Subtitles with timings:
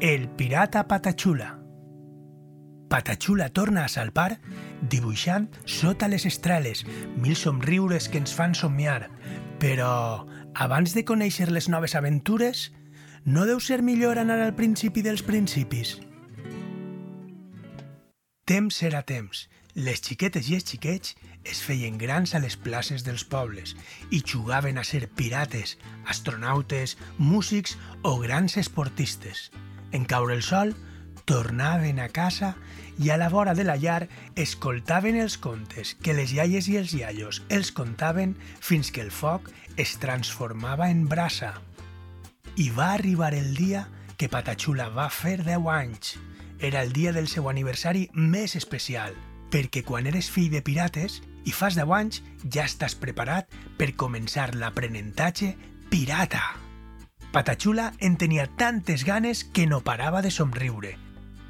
[0.00, 1.58] El pirata Patachula.
[2.88, 4.38] Patachula torna a salpar
[4.92, 6.84] dibuixant sota les estreles
[7.16, 9.08] mil somriures que ens fan somiar.
[9.58, 10.22] Però,
[10.54, 12.68] abans de conèixer les noves aventures,
[13.26, 15.96] no deu ser millor anar al principi dels principis.
[18.46, 19.48] Temps era temps.
[19.74, 23.74] Les xiquetes i els xiquets es feien grans a les places dels pobles
[24.14, 25.74] i jugaven a ser pirates,
[26.06, 27.74] astronautes, músics
[28.04, 29.50] o grans esportistes.
[29.92, 30.74] En caure el sol,
[31.28, 32.54] tornaven a casa
[32.98, 36.94] i a la vora de la llar escoltaven els contes que les iaies i els
[36.96, 41.52] iaios els contaven fins que el foc es transformava en brasa.
[42.56, 43.86] I va arribar el dia
[44.18, 46.16] que Patachula va fer 10 anys.
[46.58, 49.14] Era el dia del seu aniversari més especial,
[49.52, 54.50] perquè quan eres fill de pirates i fas 10 anys ja estàs preparat per començar
[54.56, 55.54] l'aprenentatge
[55.88, 56.67] pirata.
[57.38, 60.96] Patachula en tenia tantes ganes que no parava de somriure.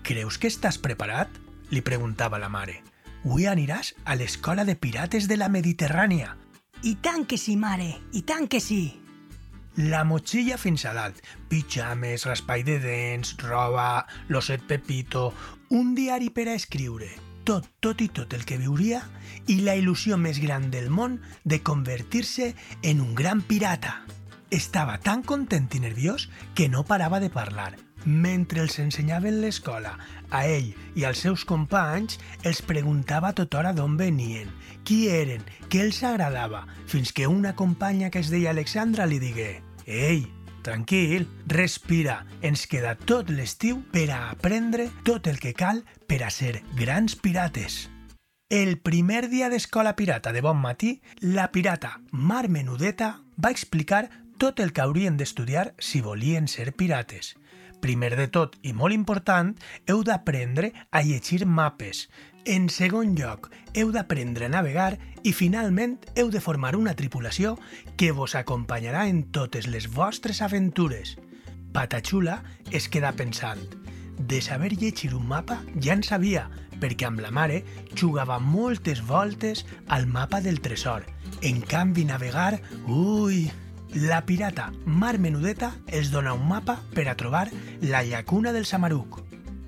[0.00, 1.28] Creus que estàs preparat?
[1.68, 2.78] li preguntava la mare.
[3.20, 6.38] Avui aniràs a l'escola de pirates de la Mediterrània.
[6.88, 8.96] I tant que sí, mare, i tant que sí.
[9.76, 11.20] La motxilla fins a dalt,
[11.52, 15.34] pijames, raspall de dents, roba, l'osset Pepito,
[15.68, 17.12] un diari per a escriure,
[17.44, 19.04] tot, tot i tot el que viuria
[19.52, 23.98] i la il·lusió més gran del món de convertir-se en un gran pirata.
[24.54, 27.72] Estava tan content i nerviós que no parava de parlar.
[28.06, 29.96] Mentre els ensenyaven l'escola,
[30.30, 34.52] a ell i als seus companys els preguntava a tota hora d'on venien,
[34.86, 39.48] qui eren, què els agradava, fins que una companya que es deia Alexandra li digué
[39.90, 40.22] «Ei,
[40.62, 46.30] tranquil, respira, ens queda tot l'estiu per a aprendre tot el que cal per a
[46.30, 47.88] ser grans pirates».
[48.54, 54.04] El primer dia d'escola pirata de bon matí, la pirata Mar Menudeta va explicar
[54.38, 57.34] tot el que haurien d'estudiar si volien ser pirates.
[57.84, 59.50] Primer de tot, i molt important,
[59.86, 62.08] heu d'aprendre a llegir mapes.
[62.44, 67.58] En segon lloc, heu d'aprendre a navegar i finalment heu de formar una tripulació
[68.00, 71.16] que vos acompanyarà en totes les vostres aventures.
[71.72, 73.64] Patachula es queda pensant.
[74.16, 76.46] De saber llegir un mapa ja en sabia,
[76.80, 77.62] perquè amb la mare
[77.98, 81.04] jugava moltes voltes al mapa del tresor.
[81.42, 82.60] En canvi, navegar...
[82.86, 83.50] Ui,
[83.94, 87.46] la pirata Mar Menudeta els dona un mapa per a trobar
[87.80, 89.20] la llacuna del Samaruc.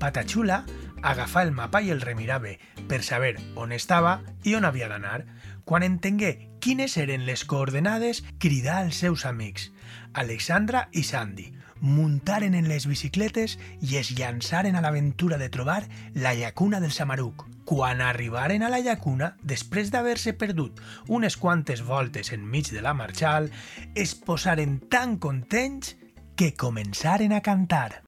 [0.00, 0.64] Patachula
[1.04, 2.54] agafà el mapa i el remirava
[2.88, 5.26] per saber on estava i on havia d'anar.
[5.64, 9.70] Quan entengué quines eren les coordenades, cridà als seus amics,
[10.14, 11.52] Alexandra i Sandy,
[11.84, 15.82] muntaren en les bicicletes i es llançaren a l'aventura de trobar
[16.14, 17.44] la llacuna del Samaruc.
[17.68, 23.50] Quan arribaren a la llacuna, després d'haver-se perdut unes quantes voltes enmig de la marxal,
[23.94, 25.94] es posaren tan contents
[26.36, 28.02] que començaren a cantar.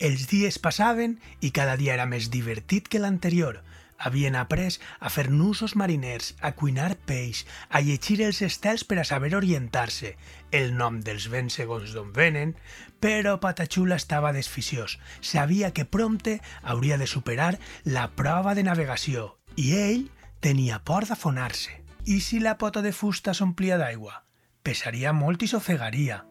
[0.00, 3.60] Els dies passaven i cada dia era més divertit que l'anterior.
[3.98, 9.04] Havien après a fer nusos mariners, a cuinar peix, a llegir els estels per a
[9.04, 10.16] saber orientar-se,
[10.50, 12.54] el nom dels vents segons d'on venen,
[13.00, 14.98] però Patachula estava desficiós.
[15.20, 20.06] Sabia que prompte hauria de superar la prova de navegació i ell
[20.40, 21.80] tenia por d'afonar-se.
[22.04, 24.24] I si la pota de fusta s'omplia d'aigua?
[24.62, 26.24] Pesaria molt i s'ofegaria.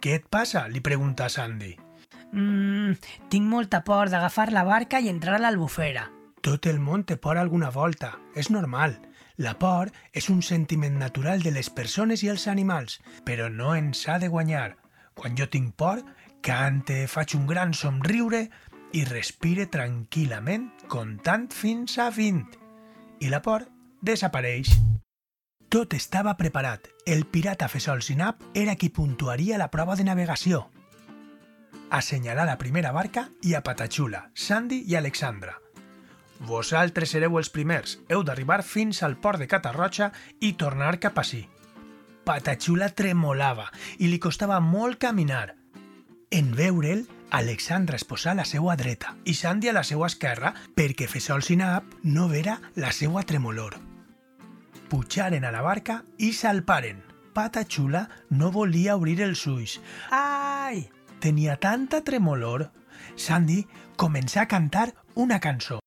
[0.00, 0.66] Què et passa?
[0.68, 1.74] li pregunta Sandy.
[2.32, 2.94] Mmm,
[3.32, 6.08] tinc molta por d'agafar la barca i entrar a l'albufera.
[6.42, 8.98] Tot el món té por alguna volta, és normal.
[9.38, 14.06] La por és un sentiment natural de les persones i els animals, però no ens
[14.08, 14.76] ha de guanyar.
[15.14, 16.02] Quan jo tinc por,
[16.42, 18.48] cante, faig un gran somriure
[18.94, 22.58] i respire tranquil·lament, comptant fins a 20.
[23.20, 23.66] I la por
[24.02, 24.72] desapareix.
[25.68, 26.88] Tot estava preparat.
[27.04, 30.64] El pirata Fesol Sinap era qui puntuaria la prova de navegació.
[31.90, 35.58] Assenyalar la primera barca i a Patachula, Sandy i Alexandra.
[36.40, 37.98] Vosaltres sereu els primers.
[38.08, 41.42] Heu d'arribar fins al port de Catarroja i tornar cap ací.
[42.24, 45.54] Patachula tremolava i li costava molt caminar.
[46.30, 50.52] En veure'l, Alexandra es posà a la seva dreta i Sandy a la seva esquerra
[50.76, 53.76] perquè Fesol Sinap no vera la seva tremolor.
[54.88, 57.02] Pujaren a la barca i salparen.
[57.34, 59.78] Patachula no volia obrir els ulls.
[60.10, 60.88] Ai!
[61.20, 62.70] Tenia tanta tremolor.
[63.16, 63.64] Sandy
[63.96, 65.80] començà a cantar una cançó.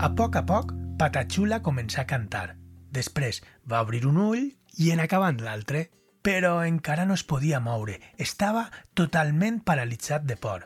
[0.00, 2.54] A poc a poc, Patachula començà a cantar.
[2.88, 4.46] Després va obrir un ull
[4.80, 5.82] i en acabant l'altre,
[6.24, 7.98] però encara no es podia moure.
[8.16, 8.62] Estava
[8.96, 10.64] totalment paralitzat de por.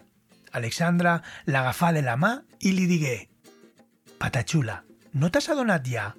[0.54, 1.16] Alexandra
[1.50, 2.30] l'agafà de la mà
[2.62, 3.16] i li digué
[4.22, 4.76] «Patachula,
[5.18, 6.12] no t'has adonat ja?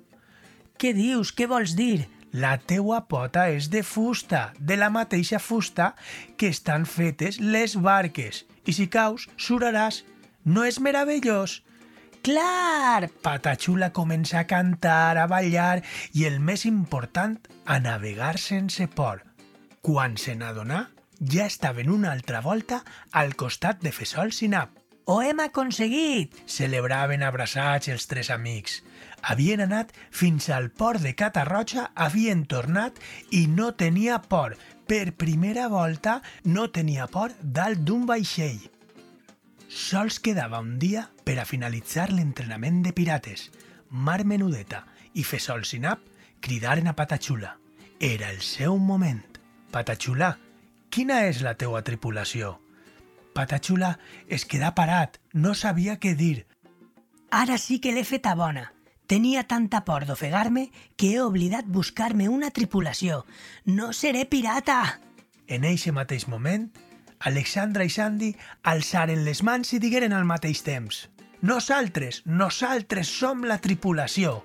[0.75, 1.31] Què dius?
[1.31, 2.09] Què vols dir?
[2.35, 5.93] La teua pota és de fusta, de la mateixa fusta
[6.35, 10.03] que estan fetes les barques, i si caus, suraràs.
[10.43, 11.61] No és meravellós?
[12.25, 13.11] Clar!
[13.21, 17.35] Patachula comença a cantar, a ballar i, el més important,
[17.69, 19.21] a navegar sense por.
[19.85, 20.79] Quan se n'adonà,
[21.21, 22.81] ja estava en una altra volta
[23.11, 24.73] al costat de Fesol Sinap.
[25.05, 26.33] Ho hem aconseguit!
[26.49, 28.81] Celebraven abraçats els tres amics.
[29.21, 32.97] Havien anat fins al port de Catarroja, havien tornat
[33.29, 34.57] i no tenia por.
[34.89, 38.71] Per primera volta no tenia por dalt d'un vaixell.
[39.69, 43.49] Sols quedava un dia per a finalitzar l'entrenament de pirates.
[43.89, 44.85] Mar Menudeta
[45.17, 46.03] i Fesol Sinap
[46.39, 47.57] cridaren a Patachula.
[47.99, 49.23] Era el seu moment.
[49.71, 50.35] Patachula,
[50.93, 52.59] quina és la teua tripulació?
[53.33, 53.95] Patachula
[54.29, 56.45] es quedà parat, no sabia què dir.
[57.31, 58.69] Ara sí que l'he feta bona.
[59.07, 63.25] Tenia tanta por d'ofegar-me que he oblidat buscar-me una tripulació.
[63.65, 65.01] No seré pirata!
[65.47, 66.69] En eixe mateix moment,
[67.19, 68.31] Alexandra i Sandy
[68.63, 71.05] alçaren les mans i digueren al mateix temps
[71.45, 74.39] «Nosaltres, nosaltres som la tripulació!»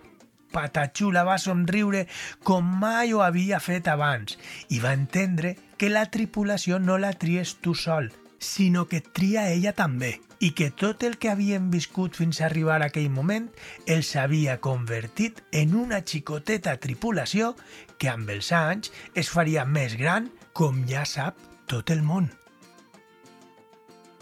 [0.52, 2.02] Patachula va somriure
[2.44, 4.36] com mai ho havia fet abans
[4.68, 9.72] i va entendre que la tripulació no la tries tu sol, sinó que tria ella
[9.78, 13.48] també i que tot el que havien viscut fins a arribar a aquell moment
[13.86, 17.54] els havia convertit en una xicoteta tripulació
[17.96, 22.28] que amb els anys es faria més gran com ja sap tot el món.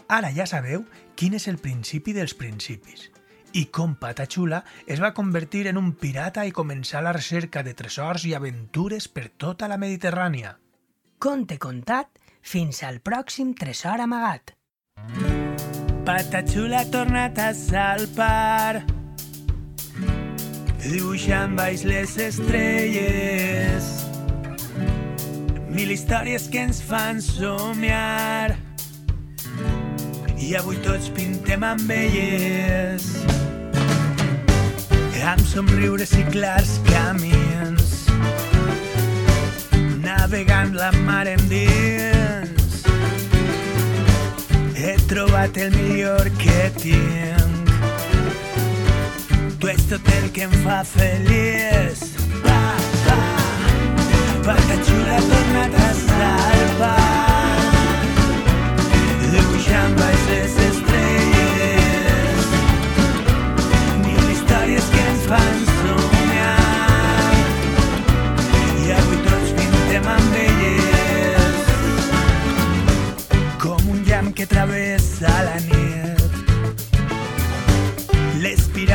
[0.07, 0.87] Ara ja sabeu
[1.19, 3.09] quin és el principi dels principis
[3.59, 8.23] i com Patachula es va convertir en un pirata i començar la recerca de tresors
[8.29, 10.53] i aventures per tota la Mediterrània.
[11.19, 14.53] Conte contat fins al pròxim tresor amagat.
[16.07, 18.85] Patachula ha tornat a salpar
[20.79, 23.91] dibuixant baix les estrelles
[25.67, 28.68] mil històries que ens fan somiar
[30.39, 33.09] i avui tots pintem amb elles
[35.29, 37.89] amb somriures i clars camins.
[40.05, 42.79] Navegant la mar endins
[44.79, 47.73] he trobat el millor que tinc.
[49.59, 52.05] Tu ets tot el que em fa feliç.
[52.45, 52.59] Va,
[53.07, 53.17] va,
[54.47, 57.28] perquè xula tornat a salvar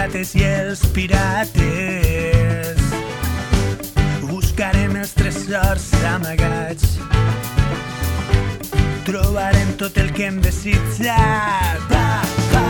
[0.04, 2.82] pirates i els pirates
[4.28, 6.98] buscarem els tresors amagats
[9.08, 11.88] trobarem tot el que hem desitjat.
[11.88, 12.04] Va,
[12.52, 12.66] va,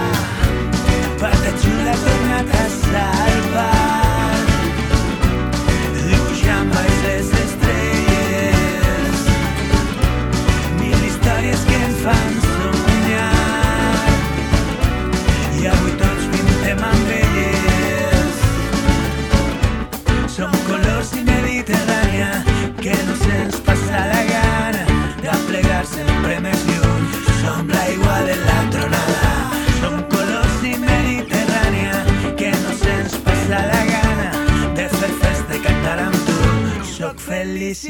[1.18, 4.03] Patachula ha tornat a salvar.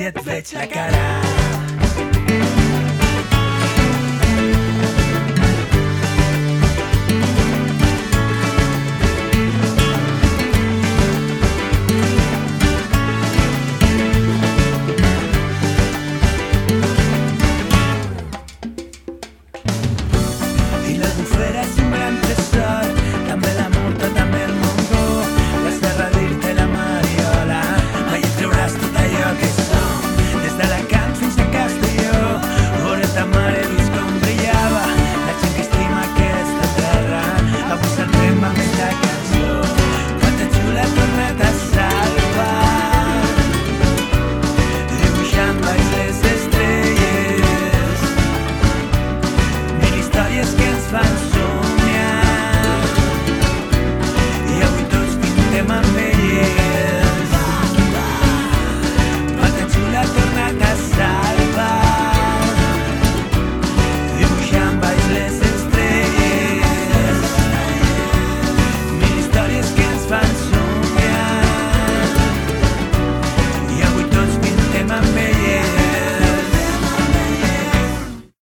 [0.04, 1.43] I et veig la cara.